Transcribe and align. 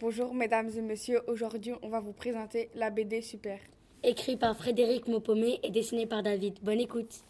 Bonjour 0.00 0.34
mesdames 0.34 0.70
et 0.76 0.80
messieurs, 0.80 1.20
aujourd'hui 1.28 1.72
on 1.80 1.88
va 1.88 2.00
vous 2.00 2.12
présenter 2.12 2.68
la 2.74 2.90
BD 2.90 3.22
Super. 3.22 3.60
Écrit 4.02 4.36
par 4.36 4.56
Frédéric 4.56 5.06
Maupomé 5.06 5.60
et 5.62 5.70
dessiné 5.70 6.04
par 6.04 6.24
David. 6.24 6.58
Bonne 6.62 6.80
écoute. 6.80 7.22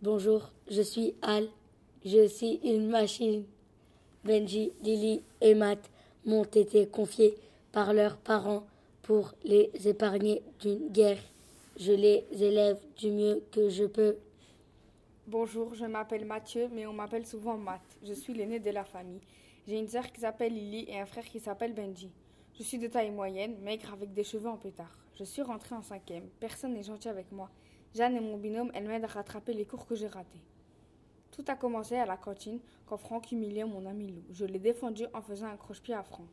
Bonjour, 0.00 0.50
je 0.70 0.80
suis 0.80 1.14
Al. 1.20 1.46
Je 2.06 2.26
suis 2.26 2.58
une 2.64 2.88
machine. 2.88 3.44
Benji, 4.24 4.72
Lily 4.82 5.22
et 5.42 5.54
Matt 5.54 5.78
m'ont 6.24 6.44
été 6.44 6.86
confiés 6.86 7.36
par 7.70 7.92
leurs 7.92 8.16
parents 8.16 8.66
pour 9.02 9.34
les 9.44 9.70
épargner 9.84 10.40
d'une 10.60 10.88
guerre. 10.88 11.20
Je 11.78 11.92
les 11.92 12.24
élève 12.32 12.78
du 12.96 13.10
mieux 13.10 13.42
que 13.52 13.68
je 13.68 13.84
peux. 13.84 14.16
Bonjour, 15.30 15.74
je 15.74 15.84
m'appelle 15.84 16.24
Mathieu, 16.24 16.70
mais 16.72 16.86
on 16.86 16.94
m'appelle 16.94 17.26
souvent 17.26 17.58
Matt. 17.58 17.82
Je 18.02 18.14
suis 18.14 18.32
l'aîné 18.32 18.60
de 18.60 18.70
la 18.70 18.82
famille. 18.82 19.20
J'ai 19.66 19.78
une 19.78 19.86
sœur 19.86 20.10
qui 20.10 20.22
s'appelle 20.22 20.54
Lily 20.54 20.86
et 20.88 20.98
un 20.98 21.04
frère 21.04 21.26
qui 21.26 21.38
s'appelle 21.38 21.74
Benji. 21.74 22.10
Je 22.54 22.62
suis 22.62 22.78
de 22.78 22.86
taille 22.86 23.10
moyenne, 23.10 23.58
maigre 23.60 23.92
avec 23.92 24.14
des 24.14 24.24
cheveux 24.24 24.48
en 24.48 24.56
pétard. 24.56 24.96
Je 25.18 25.24
suis 25.24 25.42
rentrée 25.42 25.74
en 25.74 25.82
cinquième. 25.82 26.30
Personne 26.40 26.72
n'est 26.72 26.82
gentil 26.82 27.10
avec 27.10 27.30
moi. 27.30 27.50
Jeanne 27.94 28.16
et 28.16 28.20
mon 28.20 28.38
binôme, 28.38 28.70
elles 28.72 28.88
m'aident 28.88 29.04
à 29.04 29.08
rattraper 29.08 29.52
les 29.52 29.66
cours 29.66 29.84
que 29.84 29.94
j'ai 29.94 30.06
ratés. 30.06 30.40
Tout 31.30 31.44
a 31.48 31.56
commencé 31.56 31.96
à 31.96 32.06
la 32.06 32.16
cantine 32.16 32.60
quand 32.86 32.96
Franck 32.96 33.30
humiliait 33.30 33.66
mon 33.66 33.84
ami 33.84 34.06
Lou. 34.06 34.22
Je 34.30 34.46
l'ai 34.46 34.58
défendu 34.58 35.04
en 35.12 35.20
faisant 35.20 35.48
un 35.48 35.58
croche-pied 35.58 35.92
à 35.92 36.04
Franck. 36.04 36.30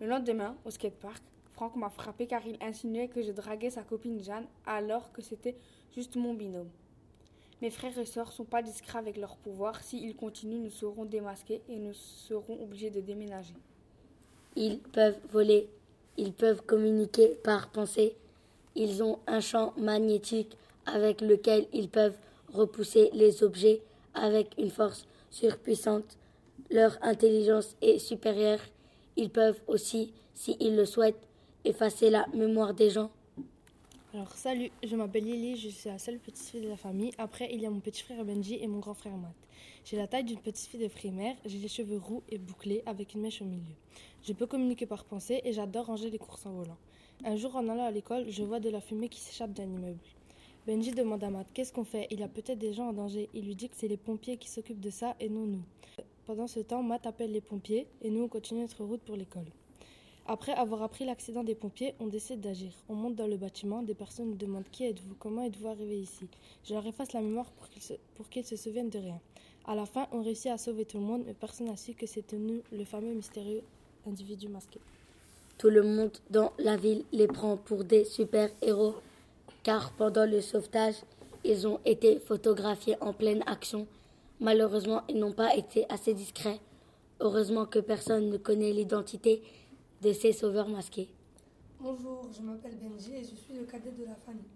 Le 0.00 0.06
lendemain, 0.06 0.56
au 0.64 0.70
skatepark, 0.70 1.22
Franck 1.52 1.76
m'a 1.76 1.90
frappé 1.90 2.26
car 2.26 2.46
il 2.46 2.56
insinuait 2.62 3.08
que 3.08 3.20
je 3.20 3.32
draguais 3.32 3.68
sa 3.68 3.82
copine 3.82 4.24
Jeanne 4.24 4.46
alors 4.64 5.12
que 5.12 5.20
c'était 5.20 5.58
juste 5.94 6.16
mon 6.16 6.32
binôme. 6.32 6.70
Mes 7.62 7.70
frères 7.70 7.96
et 7.96 8.04
sœurs 8.04 8.32
sont 8.32 8.44
pas 8.44 8.60
discrets 8.60 8.98
avec 8.98 9.16
leur 9.16 9.36
pouvoir. 9.36 9.80
S'ils 9.84 10.16
continuent, 10.16 10.64
nous 10.64 10.70
serons 10.70 11.04
démasqués 11.04 11.62
et 11.68 11.76
nous 11.76 11.92
serons 11.94 12.60
obligés 12.60 12.90
de 12.90 13.00
déménager. 13.00 13.54
Ils 14.56 14.80
peuvent 14.80 15.20
voler, 15.30 15.68
ils 16.16 16.32
peuvent 16.32 16.62
communiquer 16.62 17.28
par 17.44 17.70
pensée. 17.70 18.16
Ils 18.74 19.00
ont 19.04 19.20
un 19.28 19.38
champ 19.38 19.74
magnétique 19.76 20.56
avec 20.86 21.20
lequel 21.20 21.68
ils 21.72 21.88
peuvent 21.88 22.16
repousser 22.52 23.10
les 23.12 23.44
objets 23.44 23.80
avec 24.12 24.48
une 24.58 24.70
force 24.70 25.06
surpuissante. 25.30 26.18
Leur 26.68 26.98
intelligence 27.00 27.76
est 27.80 28.00
supérieure. 28.00 28.58
Ils 29.16 29.30
peuvent 29.30 29.62
aussi, 29.68 30.12
s'ils 30.34 30.74
le 30.74 30.84
souhaitent, 30.84 31.28
effacer 31.64 32.10
la 32.10 32.26
mémoire 32.34 32.74
des 32.74 32.90
gens. 32.90 33.12
Alors 34.14 34.30
salut, 34.32 34.70
je 34.84 34.94
m'appelle 34.94 35.24
Lily, 35.24 35.56
je 35.56 35.70
suis 35.70 35.88
la 35.88 35.96
seule 35.96 36.18
petite 36.18 36.46
fille 36.46 36.60
de 36.60 36.68
la 36.68 36.76
famille. 36.76 37.12
Après, 37.16 37.48
il 37.50 37.62
y 37.62 37.64
a 37.64 37.70
mon 37.70 37.80
petit 37.80 38.02
frère 38.02 38.22
Benji 38.26 38.58
et 38.60 38.66
mon 38.66 38.78
grand 38.78 38.92
frère 38.92 39.16
Matt. 39.16 39.32
J'ai 39.86 39.96
la 39.96 40.06
taille 40.06 40.24
d'une 40.24 40.38
petite 40.38 40.68
fille 40.68 40.80
de 40.80 40.88
primaire, 40.88 41.34
j'ai 41.46 41.56
les 41.56 41.68
cheveux 41.68 41.96
roux 41.96 42.22
et 42.28 42.36
bouclés 42.36 42.82
avec 42.84 43.14
une 43.14 43.22
mèche 43.22 43.40
au 43.40 43.46
milieu. 43.46 43.74
Je 44.22 44.34
peux 44.34 44.46
communiquer 44.46 44.84
par 44.84 45.06
pensée 45.06 45.40
et 45.44 45.54
j'adore 45.54 45.86
ranger 45.86 46.10
les 46.10 46.18
courses 46.18 46.44
en 46.44 46.52
volant. 46.52 46.76
Un 47.24 47.36
jour 47.36 47.56
en 47.56 47.66
allant 47.68 47.86
à 47.86 47.90
l'école, 47.90 48.26
je 48.28 48.42
vois 48.42 48.60
de 48.60 48.68
la 48.68 48.82
fumée 48.82 49.08
qui 49.08 49.18
s'échappe 49.18 49.54
d'un 49.54 49.64
immeuble. 49.64 50.04
Benji 50.66 50.90
demande 50.90 51.24
à 51.24 51.30
Matt 51.30 51.46
qu'est-ce 51.54 51.72
qu'on 51.72 51.84
fait? 51.84 52.06
Il 52.10 52.20
y 52.20 52.22
a 52.22 52.28
peut-être 52.28 52.58
des 52.58 52.74
gens 52.74 52.90
en 52.90 52.92
danger. 52.92 53.30
Il 53.32 53.46
lui 53.46 53.56
dit 53.56 53.70
que 53.70 53.76
c'est 53.76 53.88
les 53.88 53.96
pompiers 53.96 54.36
qui 54.36 54.50
s'occupent 54.50 54.78
de 54.78 54.90
ça 54.90 55.16
et 55.20 55.30
non 55.30 55.46
nous. 55.46 55.64
Pendant 56.26 56.48
ce 56.48 56.60
temps, 56.60 56.82
Matt 56.82 57.06
appelle 57.06 57.32
les 57.32 57.40
pompiers 57.40 57.86
et 58.02 58.10
nous 58.10 58.24
on 58.24 58.28
continue 58.28 58.60
notre 58.60 58.84
route 58.84 59.00
pour 59.00 59.16
l'école. 59.16 59.46
Après 60.28 60.52
avoir 60.52 60.82
appris 60.82 61.04
l'accident 61.04 61.42
des 61.42 61.56
pompiers, 61.56 61.94
on 61.98 62.06
décide 62.06 62.40
d'agir. 62.40 62.70
On 62.88 62.94
monte 62.94 63.16
dans 63.16 63.26
le 63.26 63.36
bâtiment, 63.36 63.82
des 63.82 63.94
personnes 63.94 64.30
nous 64.30 64.36
demandent 64.36 64.70
qui 64.70 64.84
êtes-vous, 64.84 65.14
comment 65.18 65.42
êtes-vous 65.42 65.66
arrivé 65.66 65.98
ici. 65.98 66.28
Je 66.64 66.74
leur 66.74 66.86
efface 66.86 67.12
la 67.12 67.20
mémoire 67.20 67.50
pour 67.50 67.68
qu'ils 67.68 67.82
se, 67.82 67.94
pour 68.14 68.26
se 68.32 68.56
souviennent 68.56 68.88
de 68.88 68.98
rien. 68.98 69.20
À 69.66 69.74
la 69.74 69.84
fin, 69.84 70.06
on 70.12 70.22
réussit 70.22 70.52
à 70.52 70.58
sauver 70.58 70.84
tout 70.84 70.98
le 70.98 71.04
monde, 71.04 71.24
mais 71.26 71.34
personne 71.34 71.66
n'a 71.66 71.76
su 71.76 71.94
que 71.94 72.06
c'était 72.06 72.36
nous, 72.36 72.62
le 72.72 72.84
fameux 72.84 73.14
mystérieux 73.14 73.62
individu 74.06 74.48
masqué. 74.48 74.78
Tout 75.58 75.70
le 75.70 75.82
monde 75.82 76.12
dans 76.30 76.52
la 76.58 76.76
ville 76.76 77.04
les 77.12 77.26
prend 77.26 77.56
pour 77.56 77.82
des 77.82 78.04
super-héros, 78.04 78.94
car 79.64 79.92
pendant 79.92 80.24
le 80.24 80.40
sauvetage, 80.40 80.96
ils 81.44 81.66
ont 81.66 81.80
été 81.84 82.20
photographiés 82.20 82.96
en 83.00 83.12
pleine 83.12 83.42
action. 83.46 83.88
Malheureusement, 84.40 85.02
ils 85.08 85.18
n'ont 85.18 85.32
pas 85.32 85.56
été 85.56 85.84
assez 85.88 86.14
discrets. 86.14 86.60
Heureusement 87.20 87.66
que 87.66 87.80
personne 87.80 88.30
ne 88.30 88.36
connaît 88.36 88.72
l'identité 88.72 89.42
de 90.02 90.12
sauveurs 90.32 90.68
masqués. 90.68 91.08
Bonjour, 91.78 92.28
je 92.32 92.42
m'appelle 92.42 92.76
Benji 92.76 93.14
et 93.14 93.22
je 93.22 93.36
suis 93.36 93.54
le 93.54 93.64
cadet 93.64 93.92
de 93.92 94.04
la 94.04 94.16
famille. 94.16 94.50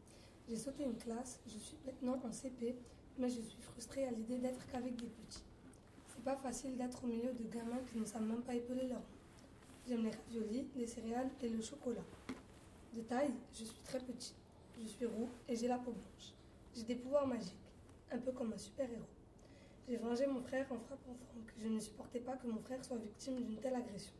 J'ai 0.48 0.56
sauté 0.56 0.82
une 0.82 0.96
classe, 0.96 1.38
je 1.46 1.56
suis 1.56 1.76
maintenant 1.86 2.20
en 2.26 2.32
CP, 2.32 2.74
mais 3.16 3.28
je 3.28 3.40
suis 3.40 3.62
frustrée 3.62 4.08
à 4.08 4.10
l'idée 4.10 4.38
d'être 4.38 4.66
qu'avec 4.66 4.96
des 4.96 5.06
petits. 5.06 5.44
C'est 6.08 6.24
pas 6.24 6.34
facile 6.34 6.76
d'être 6.76 7.04
au 7.04 7.06
milieu 7.06 7.32
de 7.32 7.44
gamins 7.48 7.78
qui 7.92 7.96
ne 7.96 8.04
savent 8.04 8.26
même 8.26 8.42
pas 8.42 8.56
épeler 8.56 8.88
leur. 8.88 9.02
J'aime 9.86 10.02
les 10.02 10.10
raviolis, 10.10 10.66
les 10.74 10.86
céréales 10.88 11.30
et 11.40 11.48
le 11.48 11.62
chocolat. 11.62 12.04
De 12.94 13.02
taille, 13.02 13.34
je 13.52 13.62
suis 13.62 13.82
très 13.84 14.00
petit. 14.00 14.34
Je 14.82 14.88
suis 14.88 15.06
roux 15.06 15.28
et 15.48 15.54
j'ai 15.54 15.68
la 15.68 15.78
peau 15.78 15.92
blanche. 15.92 16.34
J'ai 16.74 16.82
des 16.82 16.96
pouvoirs 16.96 17.28
magiques, 17.28 17.54
un 18.10 18.18
peu 18.18 18.32
comme 18.32 18.52
un 18.52 18.58
super-héros. 18.58 19.04
J'ai 19.88 19.98
vengé 19.98 20.26
mon 20.26 20.40
frère 20.40 20.66
en 20.72 20.78
frappant 20.80 21.14
Franck. 21.14 21.52
Je 21.56 21.68
ne 21.68 21.78
supportais 21.78 22.18
pas 22.18 22.36
que 22.36 22.48
mon 22.48 22.58
frère 22.58 22.84
soit 22.84 22.98
victime 22.98 23.36
d'une 23.36 23.58
telle 23.58 23.76
agression. 23.76 24.12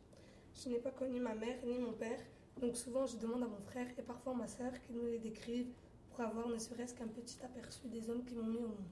Je 0.63 0.69
n'ai 0.69 0.79
pas 0.79 0.89
connu 0.89 1.19
ma 1.19 1.35
mère 1.35 1.57
ni 1.65 1.77
mon 1.77 1.91
père, 1.91 2.19
donc 2.59 2.75
souvent 2.75 3.05
je 3.05 3.15
demande 3.17 3.43
à 3.43 3.47
mon 3.47 3.61
frère 3.69 3.85
et 3.95 4.01
parfois 4.01 4.33
ma 4.33 4.47
sœur 4.47 4.71
qu'ils 4.81 4.95
nous 4.95 5.05
les 5.05 5.19
décrivent 5.19 5.69
pour 6.09 6.21
avoir 6.21 6.47
ne 6.47 6.57
serait-ce 6.57 6.95
qu'un 6.95 7.07
petit 7.07 7.37
aperçu 7.43 7.87
des 7.87 8.09
hommes 8.09 8.23
qui 8.25 8.33
m'ont 8.33 8.43
mis 8.43 8.57
au 8.57 8.69
monde. 8.69 8.87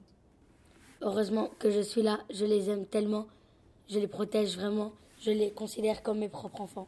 Heureusement 1.02 1.50
que 1.58 1.70
je 1.70 1.80
suis 1.80 2.02
là, 2.02 2.20
je 2.30 2.44
les 2.44 2.70
aime 2.70 2.86
tellement, 2.86 3.26
je 3.88 3.98
les 3.98 4.06
protège 4.06 4.56
vraiment, 4.56 4.92
je 5.20 5.32
les 5.32 5.50
considère 5.50 6.04
comme 6.04 6.20
mes 6.20 6.28
propres 6.28 6.60
enfants. 6.60 6.86